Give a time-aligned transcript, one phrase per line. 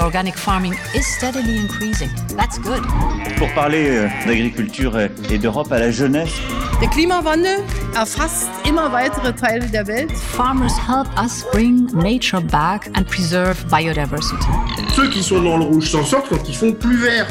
[0.00, 2.08] Organic farming is steadily increasing.
[2.34, 2.82] That's good.
[3.36, 6.32] Pour parler euh, d'agriculture et d'Europe à la jeunesse.
[6.80, 7.58] Der Klimawandel
[7.94, 10.10] erfasst immer weitere Teile der Welt.
[10.12, 14.46] Farmers help us bring nature back and preserve biodiversity.
[14.96, 17.26] Ceux qui sont dans le rouge s'en sortent quand ils font plus vert.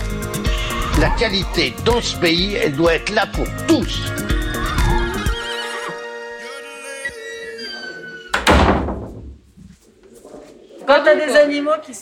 [1.02, 4.04] La qualité dans ce pays, elle doit être là pour tous.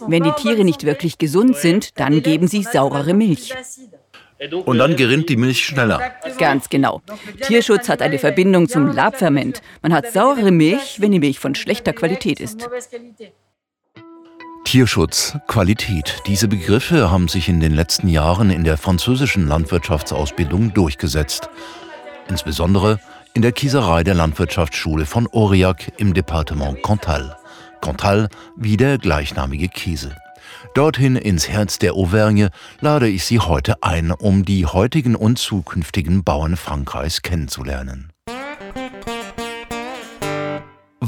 [0.07, 3.53] Wenn die Tiere nicht wirklich gesund sind, dann geben sie saurere Milch.
[4.66, 5.99] Und dann gerinnt die Milch schneller.
[6.38, 7.02] Ganz genau.
[7.41, 9.62] Tierschutz hat eine Verbindung zum Labferment.
[9.81, 12.67] Man hat saurere Milch, wenn die Milch von schlechter Qualität ist.
[14.63, 16.21] Tierschutz, Qualität.
[16.27, 21.49] Diese Begriffe haben sich in den letzten Jahren in der französischen Landwirtschaftsausbildung durchgesetzt.
[22.27, 22.99] Insbesondere
[23.34, 27.38] in der Kieserei der Landwirtschaftsschule von Aurillac im Departement Cantal.
[27.81, 30.16] Cantal wie der gleichnamige Käse.
[30.73, 32.49] Dorthin ins Herz der Auvergne
[32.80, 38.12] lade ich Sie heute ein, um die heutigen und zukünftigen Bauern Frankreichs kennenzulernen.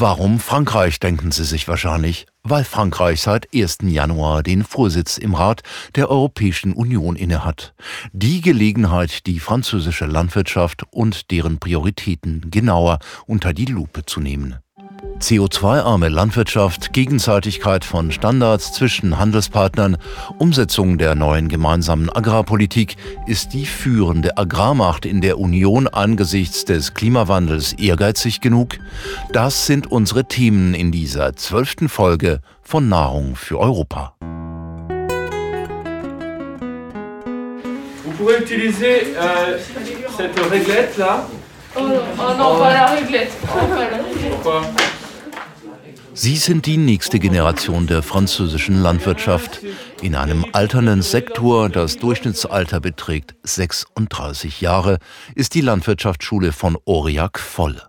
[0.02, 2.26] Warum Frankreich, denken Sie sich wahrscheinlich?
[2.44, 3.80] Weil Frankreich seit 1.
[3.84, 5.62] Januar den Vorsitz im Rat
[5.96, 7.74] der Europäischen Union innehat.
[8.14, 14.60] Die Gelegenheit, die französische Landwirtschaft und deren Prioritäten genauer unter die Lupe zu nehmen.
[15.20, 19.98] CO2-arme Landwirtschaft, Gegenseitigkeit von Standards zwischen Handelspartnern,
[20.38, 22.96] Umsetzung der neuen gemeinsamen Agrarpolitik
[23.28, 28.78] ist die führende Agrarmacht in der Union angesichts des Klimawandels ehrgeizig genug?
[29.32, 34.14] Das sind unsere Themen in dieser zwölften Folge von Nahrung für Europa.
[38.06, 39.60] Vous pouvez utiliser euh,
[40.18, 41.28] cette réglette là.
[41.76, 43.32] Oh, oh non, pas la réglette.
[44.42, 44.62] Pourquoi
[46.14, 49.62] Sie sind die nächste Generation der französischen Landwirtschaft.
[50.02, 55.00] In einem alternden Sektor, das Durchschnittsalter beträgt 36 Jahre,
[55.36, 57.82] ist die Landwirtschaftsschule von Aurillac voll.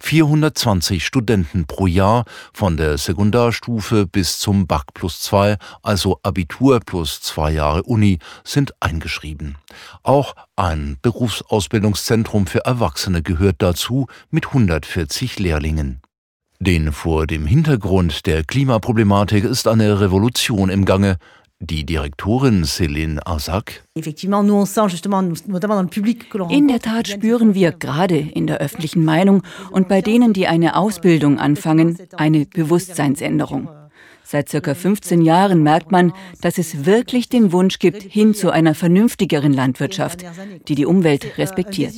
[0.00, 7.20] 420 Studenten pro Jahr von der Sekundarstufe bis zum Bac plus 2, also Abitur plus
[7.20, 9.56] zwei Jahre Uni, sind eingeschrieben.
[10.02, 16.00] Auch ein Berufsausbildungszentrum für Erwachsene gehört dazu mit 140 Lehrlingen.
[16.60, 21.16] Denn vor dem Hintergrund der Klimaproblematik ist eine Revolution im Gange.
[21.58, 23.82] Die Direktorin Céline Arsac.
[23.94, 24.02] In
[26.68, 31.38] der Tat spüren wir gerade in der öffentlichen Meinung und bei denen, die eine Ausbildung
[31.38, 33.70] anfangen, eine Bewusstseinsänderung.
[34.28, 38.74] Seit circa 15 Jahren merkt man, dass es wirklich den Wunsch gibt hin zu einer
[38.74, 40.24] vernünftigeren Landwirtschaft,
[40.66, 41.94] die die Umwelt respektiert.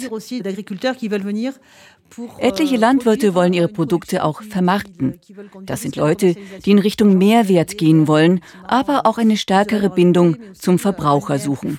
[2.38, 5.18] Etliche Landwirte wollen ihre Produkte auch vermarkten.
[5.64, 10.78] Das sind Leute, die in Richtung Mehrwert gehen wollen, aber auch eine stärkere Bindung zum
[10.78, 11.78] Verbraucher suchen.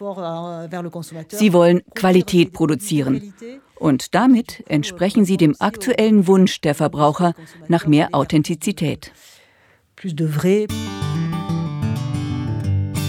[1.27, 3.35] Sie wollen Qualität produzieren.
[3.75, 7.35] Und damit entsprechen sie dem aktuellen Wunsch der Verbraucher
[7.67, 9.11] nach mehr Authentizität
[9.99, 10.65] plus de vrai.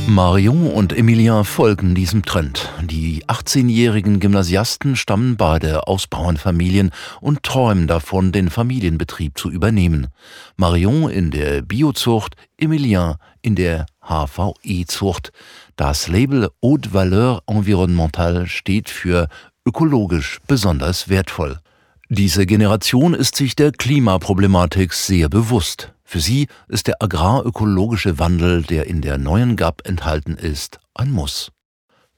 [0.08, 2.68] Marion und Emilien folgen diesem Trend.
[2.82, 6.90] Die 18-jährigen Gymnasiasten stammen beide aus Bauernfamilien
[7.20, 10.08] und träumen davon, den Familienbetrieb zu übernehmen.
[10.56, 15.30] Marion in der Biozucht, Emilien in der HVE-Zucht.
[15.76, 19.28] Das Label Haute Valeur Environnementale steht für
[19.64, 21.60] ökologisch besonders wertvoll.
[22.08, 25.92] Diese Generation ist sich der Klimaproblematik sehr bewusst.
[26.10, 31.52] Für sie ist der agrarökologische Wandel, der in der neuen GAP enthalten ist, ein Muss.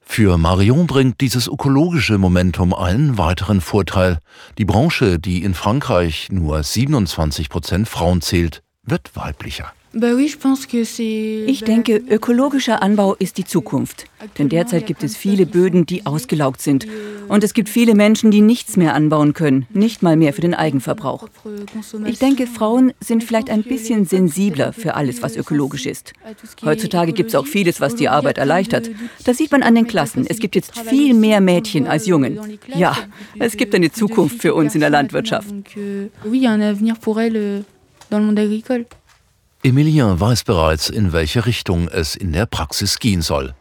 [0.01, 4.19] Für Marion bringt dieses ökologische Momentum einen weiteren Vorteil.
[4.57, 9.75] Die Branche, die in Frankreich nur 27 Prozent Frauen zählt, wird weiblicher.
[11.47, 14.07] Ich denke, ökologischer Anbau ist die Zukunft.
[14.39, 16.87] Denn derzeit gibt es viele Böden, die ausgelaugt sind.
[17.29, 20.55] Und es gibt viele Menschen, die nichts mehr anbauen können, nicht mal mehr für den
[20.55, 21.29] Eigenverbrauch.
[22.07, 26.13] Ich denke, Frauen sind vielleicht ein bisschen sensibler für alles, was ökologisch ist.
[26.65, 28.91] Heutzutage gibt es auch vieles, was die Arbeit erleichtert.
[29.25, 30.27] Das sieht man an den Klassen.
[30.27, 32.41] Es gibt jetzt viel mehr Mädchen als Jungen.
[32.75, 32.97] Ja,
[33.39, 35.53] es gibt eine Zukunft für uns in der Landwirtschaft.
[39.65, 43.55] Emilien weiß bereits, in welche Richtung es in der Praxis gehen soll.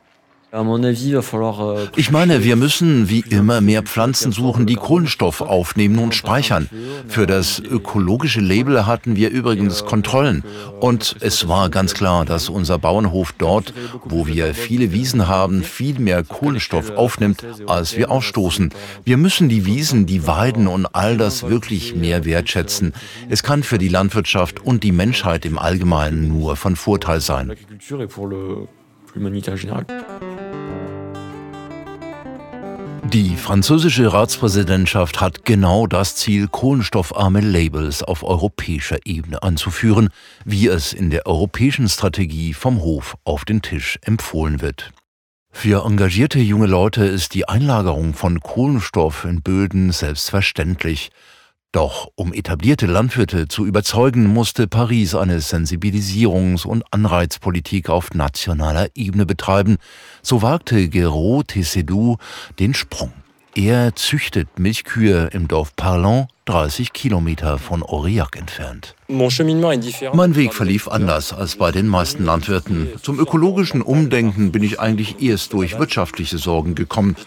[1.95, 6.67] Ich meine, wir müssen wie immer mehr Pflanzen suchen, die Kohlenstoff aufnehmen und speichern.
[7.07, 10.43] Für das ökologische Label hatten wir übrigens Kontrollen.
[10.81, 15.99] Und es war ganz klar, dass unser Bauernhof dort, wo wir viele Wiesen haben, viel
[15.99, 18.73] mehr Kohlenstoff aufnimmt, als wir ausstoßen.
[19.05, 22.91] Wir müssen die Wiesen, die Weiden und all das wirklich mehr wertschätzen.
[23.29, 27.55] Es kann für die Landwirtschaft und die Menschheit im Allgemeinen nur von Vorteil sein.
[33.13, 40.11] Die französische Ratspräsidentschaft hat genau das Ziel, kohlenstoffarme Labels auf europäischer Ebene anzuführen,
[40.45, 44.93] wie es in der europäischen Strategie vom Hof auf den Tisch empfohlen wird.
[45.51, 51.11] Für engagierte junge Leute ist die Einlagerung von Kohlenstoff in Böden selbstverständlich.
[51.71, 59.25] Doch um etablierte Landwirte zu überzeugen, musste Paris eine Sensibilisierungs- und Anreizpolitik auf nationaler Ebene
[59.25, 59.77] betreiben.
[60.21, 62.17] So wagte Gero Tessedou
[62.59, 63.13] den Sprung.
[63.55, 68.95] Er züchtet Milchkühe im Dorf Parlon, 30 Kilometer von Aurillac entfernt.
[69.09, 72.87] Mein Weg verlief anders als bei den meisten Landwirten.
[73.01, 77.17] Zum ökologischen Umdenken bin ich eigentlich erst durch wirtschaftliche Sorgen gekommen.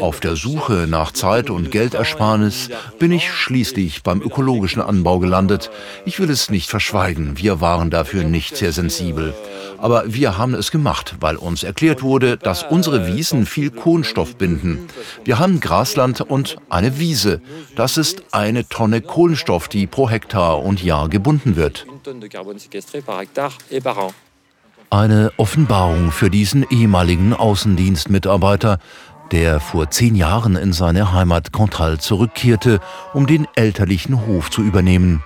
[0.00, 2.70] Auf der Suche nach Zeit und Geldersparnis
[3.00, 5.70] bin ich schließlich beim ökologischen Anbau gelandet.
[6.04, 9.34] Ich will es nicht verschweigen, wir waren dafür nicht sehr sensibel.
[9.82, 14.86] Aber wir haben es gemacht, weil uns erklärt wurde, dass unsere Wiesen viel Kohlenstoff binden.
[15.24, 17.42] Wir haben Grasland und eine Wiese.
[17.74, 21.84] Das ist eine Tonne Kohlenstoff, die pro Hektar und Jahr gebunden wird.
[24.90, 28.78] Eine Offenbarung für diesen ehemaligen Außendienstmitarbeiter,
[29.32, 32.78] der vor zehn Jahren in seine Heimat Contral zurückkehrte,
[33.14, 35.24] um den elterlichen Hof zu übernehmen.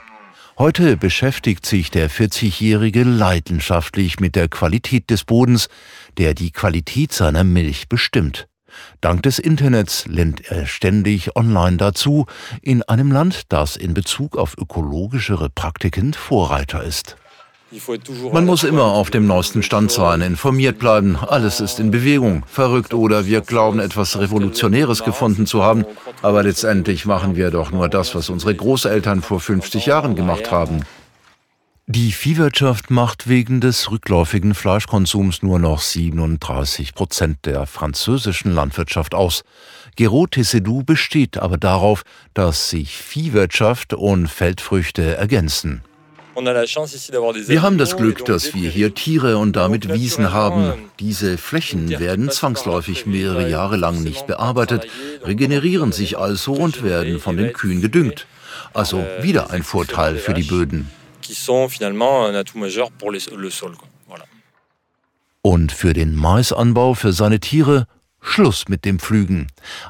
[0.58, 5.68] Heute beschäftigt sich der 40-Jährige leidenschaftlich mit der Qualität des Bodens,
[6.16, 8.48] der die Qualität seiner Milch bestimmt.
[9.02, 12.24] Dank des Internets lernt er ständig online dazu,
[12.62, 17.18] in einem Land, das in Bezug auf ökologischere Praktiken Vorreiter ist.
[18.32, 21.16] Man muss immer auf dem neuesten Stand sein, informiert bleiben.
[21.16, 22.44] Alles ist in Bewegung.
[22.46, 25.84] Verrückt oder wir glauben, etwas Revolutionäres gefunden zu haben.
[26.26, 30.80] Aber letztendlich machen wir doch nur das, was unsere Großeltern vor 50 Jahren gemacht haben.
[31.86, 39.44] Die Viehwirtschaft macht wegen des rückläufigen Fleischkonsums nur noch 37 Prozent der französischen Landwirtschaft aus.
[39.94, 42.02] Gero Tessedou besteht aber darauf,
[42.34, 45.82] dass sich Viehwirtschaft und Feldfrüchte ergänzen.
[46.36, 50.74] Wir haben das Glück, dass wir hier Tiere und damit Wiesen haben.
[51.00, 54.86] Diese Flächen werden zwangsläufig mehrere Jahre lang nicht bearbeitet,
[55.24, 58.26] regenerieren sich also und werden von den Kühen gedüngt.
[58.74, 60.90] Also euh, wieder ein Vorteil für die Böden.
[65.42, 67.86] Und für den Maisanbau für seine Tiere
[68.28, 69.46] Schluss mit dem Pflügen.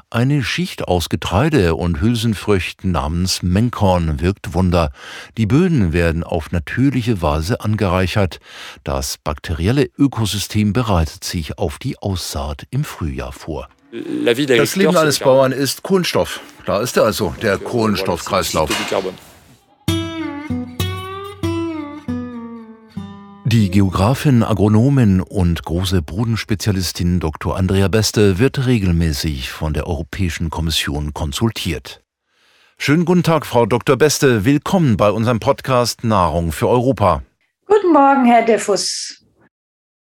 [0.09, 4.91] Eine Schicht aus Getreide und Hülsenfrüchten namens Menkorn wirkt Wunder.
[5.37, 8.39] Die Böden werden auf natürliche Weise angereichert.
[8.83, 13.67] Das bakterielle Ökosystem bereitet sich auf die Aussaat im Frühjahr vor.
[13.91, 16.39] Das Leben eines Bauern ist Kohlenstoff.
[16.65, 18.69] Da ist er also, der Kohlenstoffkreislauf.
[23.49, 27.55] Die Geografin, Agronomin und große Bodenspezialistin Dr.
[27.55, 32.03] Andrea Beste wird regelmäßig von der Europäischen Kommission konsultiert.
[32.77, 33.95] Schönen guten Tag, Frau Dr.
[33.95, 34.43] Beste.
[34.43, 37.21] Willkommen bei unserem Podcast Nahrung für Europa.
[37.65, 39.23] Guten Morgen, Herr Defus.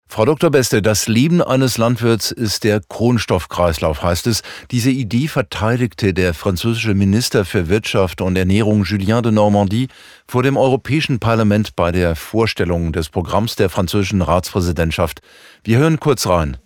[0.08, 0.50] Frau Dr.
[0.50, 4.43] Beste, das Leben eines Landwirts ist der Kohlenstoffkreislauf, heißt es.
[4.70, 9.88] Diese Idee verteidigte der französische Minister für Wirtschaft und Ernährung Julien de Normandie
[10.26, 15.20] vor dem Europäischen Parlament bei der Vorstellung des Programms der französischen Ratspräsidentschaft.
[15.64, 16.56] Wir hören kurz rein.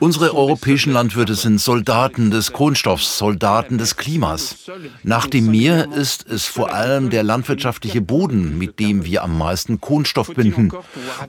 [0.00, 4.70] Unsere europäischen Landwirte sind Soldaten des Kohlenstoffs, Soldaten des Klimas.
[5.02, 9.80] Nach dem Meer ist es vor allem der landwirtschaftliche Boden, mit dem wir am meisten
[9.80, 10.72] Kohlenstoff binden.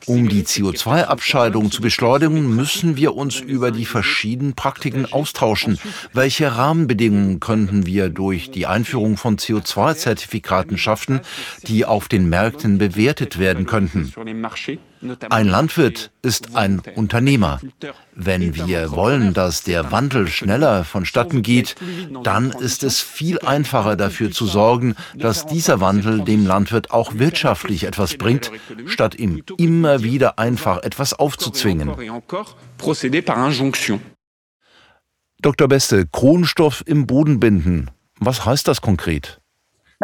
[0.07, 5.77] Um die CO2-Abscheidung zu beschleunigen, müssen wir uns über die verschiedenen Praktiken austauschen.
[6.11, 11.21] Welche Rahmenbedingungen könnten wir durch die Einführung von CO2-Zertifikaten schaffen,
[11.67, 14.11] die auf den Märkten bewertet werden könnten?
[15.29, 17.59] Ein Landwirt ist ein Unternehmer.
[18.13, 21.75] Wenn wir wollen, dass der Wandel schneller vonstatten geht,
[22.23, 27.83] dann ist es viel einfacher dafür zu sorgen, dass dieser Wandel dem Landwirt auch wirtschaftlich
[27.83, 28.51] etwas bringt,
[28.85, 31.91] statt ihm immer wieder einfach etwas aufzuzwingen.
[35.41, 35.67] Dr.
[35.67, 37.91] Beste, Kohlenstoff im Boden binden.
[38.19, 39.41] Was heißt das konkret?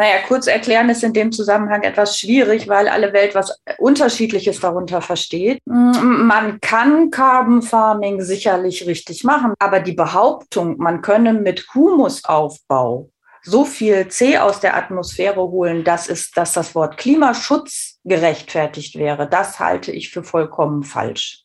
[0.02, 5.00] Naja, kurz erklären ist in dem Zusammenhang etwas schwierig, weil alle Welt was Unterschiedliches darunter
[5.00, 5.60] versteht.
[5.64, 13.10] Man kann Carbon Farming sicherlich richtig machen, aber die Behauptung, man könne mit Humusaufbau
[13.44, 19.28] so viel C aus der Atmosphäre holen, dass, es, dass das Wort Klimaschutz gerechtfertigt wäre,
[19.28, 21.44] das halte ich für vollkommen falsch.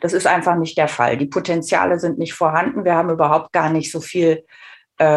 [0.00, 1.18] Das ist einfach nicht der Fall.
[1.18, 2.86] Die Potenziale sind nicht vorhanden.
[2.86, 4.46] Wir haben überhaupt gar nicht so viel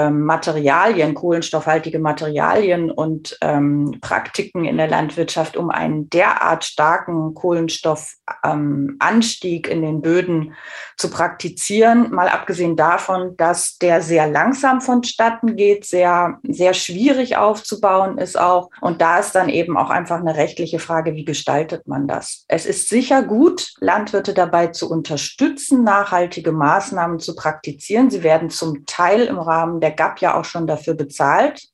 [0.09, 9.73] Materialien, kohlenstoffhaltige Materialien und ähm, Praktiken in der Landwirtschaft, um einen derart starken Kohlenstoffanstieg ähm,
[9.73, 10.53] in den Böden
[10.97, 12.11] zu praktizieren.
[12.11, 18.69] Mal abgesehen davon, dass der sehr langsam vonstatten geht, sehr, sehr schwierig aufzubauen ist auch.
[18.81, 22.45] Und da ist dann eben auch einfach eine rechtliche Frage, wie gestaltet man das?
[22.47, 28.09] Es ist sicher gut, Landwirte dabei zu unterstützen, nachhaltige Maßnahmen zu praktizieren.
[28.09, 31.67] Sie werden zum Teil im Rahmen Rahmen der GAP ja auch schon dafür bezahlt.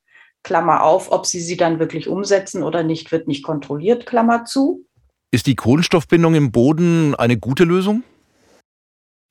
[0.43, 4.85] Klammer auf, ob sie sie dann wirklich umsetzen oder nicht, wird nicht kontrolliert, Klammer zu.
[5.31, 8.03] Ist die Kohlenstoffbindung im Boden eine gute Lösung?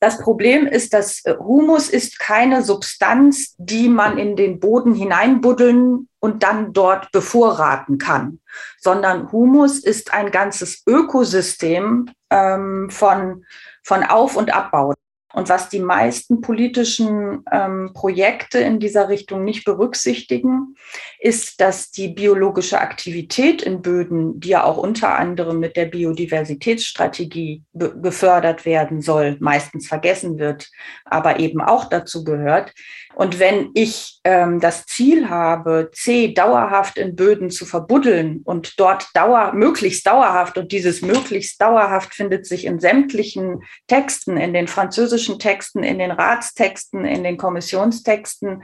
[0.02, 6.08] Das Problem ist, dass äh, Humus ist keine Substanz, die man in den Boden hineinbuddeln
[6.20, 8.38] und dann dort bevorraten kann,
[8.78, 13.44] sondern Humus ist ein ganzes Ökosystem ähm, von,
[13.82, 14.94] von Auf- und Abbau.
[15.32, 20.74] Und was die meisten politischen ähm, Projekte in dieser Richtung nicht berücksichtigen,
[21.20, 27.62] ist, dass die biologische Aktivität in Böden, die ja auch unter anderem mit der Biodiversitätsstrategie
[27.72, 30.68] gefördert werden soll, meistens vergessen wird,
[31.04, 32.72] aber eben auch dazu gehört,
[33.14, 39.08] und wenn ich ähm, das Ziel habe, C dauerhaft in Böden zu verbuddeln und dort
[39.14, 45.38] dauer, möglichst dauerhaft, und dieses möglichst dauerhaft findet sich in sämtlichen Texten, in den französischen
[45.38, 48.62] Texten, in den Ratstexten, in den Kommissionstexten,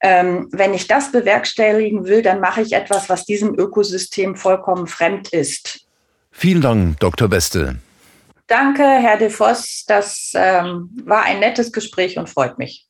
[0.00, 5.28] ähm, wenn ich das bewerkstelligen will, dann mache ich etwas, was diesem Ökosystem vollkommen fremd
[5.28, 5.86] ist.
[6.32, 7.28] Vielen Dank, Dr.
[7.28, 7.76] Beste.
[8.48, 9.84] Danke, Herr de Voss.
[9.86, 12.87] Das ähm, war ein nettes Gespräch und freut mich.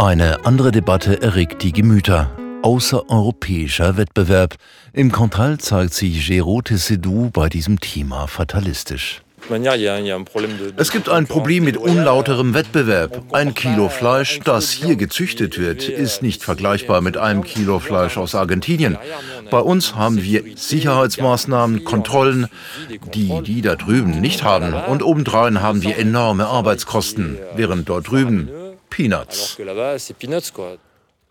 [0.00, 2.30] Eine andere Debatte erregt die Gemüter.
[2.62, 4.54] Außereuropäischer Wettbewerb.
[4.94, 9.20] Im Kontral zeigt sich Géraud Tessedou bei diesem Thema fatalistisch.
[10.78, 13.24] Es gibt ein Problem mit unlauterem Wettbewerb.
[13.32, 18.34] Ein Kilo Fleisch, das hier gezüchtet wird, ist nicht vergleichbar mit einem Kilo Fleisch aus
[18.34, 18.96] Argentinien.
[19.50, 22.46] Bei uns haben wir Sicherheitsmaßnahmen, Kontrollen,
[23.12, 24.72] die die da drüben nicht haben.
[24.72, 28.48] Und obendrein haben wir enorme Arbeitskosten, während dort drüben
[28.90, 29.56] Peanuts.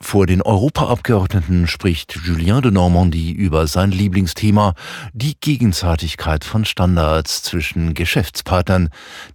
[0.02, 4.74] Vor den Europaabgeordneten spricht Julien de Normandie über sein Lieblingsthema,
[5.14, 8.90] die Gegenseitigkeit von Standards zwischen Geschäftspartnern.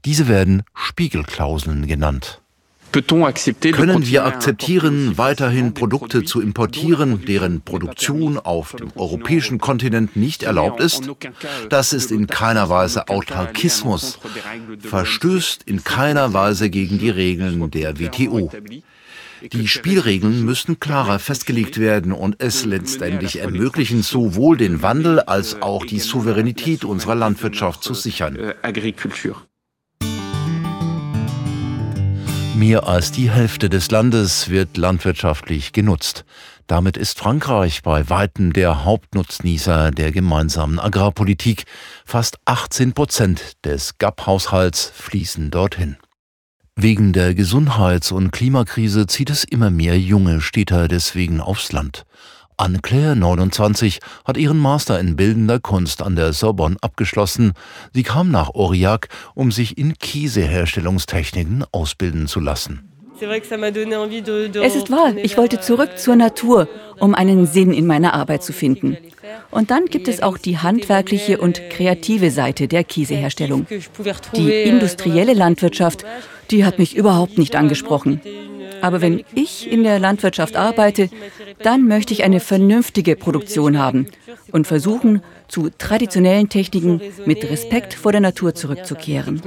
[0.07, 2.41] Diese werden Spiegelklauseln genannt.
[3.73, 10.81] Können wir akzeptieren, weiterhin Produkte zu importieren, deren Produktion auf dem europäischen Kontinent nicht erlaubt
[10.81, 11.11] ist?
[11.71, 14.21] Das ist in keiner Weise Autarkismus,
[14.79, 18.53] verstößt in keiner Weise gegen die Regeln der WTO.
[19.53, 25.85] Die Spielregeln müssen klarer festgelegt werden und es letztendlich ermöglichen, sowohl den Wandel als auch
[25.85, 28.39] die Souveränität unserer Landwirtschaft zu sichern.
[32.55, 36.25] Mehr als die Hälfte des Landes wird landwirtschaftlich genutzt.
[36.69, 41.65] Damit ist Frankreich bei weitem der Hauptnutznießer der gemeinsamen Agrarpolitik.
[42.05, 45.97] Fast 18 Prozent des GAP-Haushalts fließen dorthin.
[46.77, 52.05] Wegen der Gesundheits- und Klimakrise zieht es immer mehr junge Städter deswegen aufs Land.
[52.57, 57.53] Anne-Claire, 29, hat ihren Master in Bildender Kunst an der Sorbonne abgeschlossen.
[57.93, 62.94] Sie kam nach Aurillac, um sich in Käseherstellungstechniken ausbilden zu lassen.
[64.63, 68.53] Es ist wahr, ich wollte zurück zur Natur, um einen Sinn in meiner Arbeit zu
[68.53, 68.97] finden.
[69.51, 73.67] Und dann gibt es auch die handwerkliche und kreative Seite der Käseherstellung.
[74.37, 76.05] Die industrielle Landwirtschaft,
[76.51, 78.21] die hat mich überhaupt nicht angesprochen.
[78.81, 81.09] Aber wenn ich in der Landwirtschaft arbeite,
[81.63, 84.09] dann möchte ich eine vernünftige Produktion haben
[84.53, 89.41] und versuchen, zu traditionellen Techniken mit Respekt vor der Natur zurückzukehren.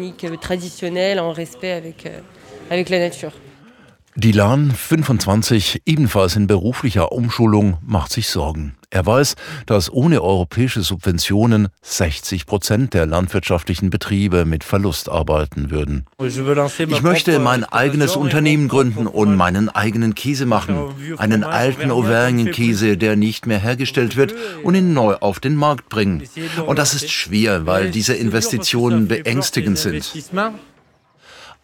[4.19, 8.75] Dilan, 25, ebenfalls in beruflicher Umschulung, macht sich Sorgen.
[8.89, 9.36] Er weiß,
[9.67, 16.07] dass ohne europäische Subventionen 60 Prozent der landwirtschaftlichen Betriebe mit Verlust arbeiten würden.
[16.19, 20.95] Ich möchte mein eigenes Unternehmen gründen und meinen eigenen Käse machen.
[21.17, 24.33] Einen alten Auvergne-Käse, der nicht mehr hergestellt wird,
[24.63, 26.24] und ihn neu auf den Markt bringen.
[26.65, 30.12] Und das ist schwer, weil diese Investitionen beängstigend sind.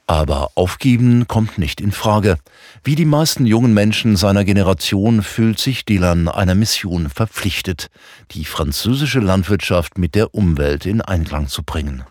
[0.06, 2.38] Aber aufgeben kommt nicht in Frage.
[2.84, 7.90] Wie die meisten jungen Menschen seiner Generation fühlt sich Dylan einer Mission verpflichtet,
[8.32, 12.04] die französische Landwirtschaft mit der Umwelt in Einklang zu bringen.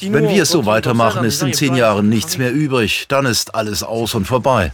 [0.00, 3.06] Wenn wir es so weitermachen, ist in zehn Jahren nichts mehr übrig.
[3.08, 4.72] Dann ist alles aus und vorbei.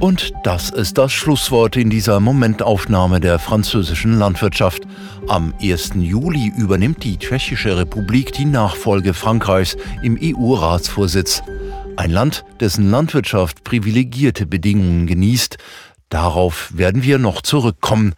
[0.00, 4.84] Und das ist das Schlusswort in dieser Momentaufnahme der französischen Landwirtschaft.
[5.28, 5.90] Am 1.
[5.96, 11.42] Juli übernimmt die Tschechische Republik die Nachfolge Frankreichs im EU-Ratsvorsitz.
[11.96, 15.58] Ein Land, dessen Landwirtschaft privilegierte Bedingungen genießt.
[16.08, 18.14] Darauf werden wir noch zurückkommen.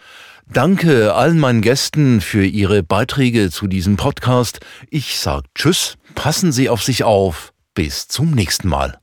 [0.53, 4.61] Danke allen meinen Gästen für ihre Beiträge zu diesem Podcast.
[4.89, 7.53] Ich sage Tschüss, passen Sie auf sich auf.
[7.75, 9.02] Bis zum nächsten Mal.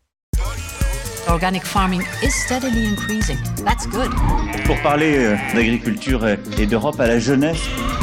[1.29, 3.38] Organic farming is steadily increasing.
[3.63, 4.09] That's good.
[4.65, 7.59] Pour parler euh, d'agriculture et d'Europe à la jeunesse.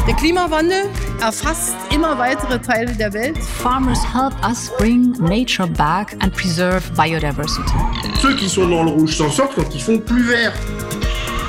[0.07, 0.85] Der Klimawandel
[1.21, 3.37] erfasst immer weitere Teile der Welt.
[3.61, 7.73] Farmers help us bring nature back and preserve biodiversity.
[8.21, 10.53] Ceux qui sont dans le rouge s'en sortent quand ils font plus vert.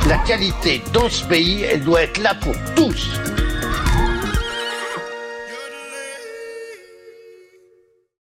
[0.08, 3.08] La qualité dans ce pays, elle doit être là pour tous.